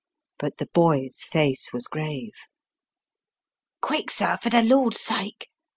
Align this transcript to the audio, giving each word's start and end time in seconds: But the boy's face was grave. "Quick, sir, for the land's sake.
But 0.39 0.57
the 0.57 0.65
boy's 0.65 1.25
face 1.25 1.71
was 1.71 1.85
grave. 1.85 2.31
"Quick, 3.83 4.09
sir, 4.09 4.39
for 4.41 4.49
the 4.49 4.63
land's 4.63 4.99
sake. 4.99 5.49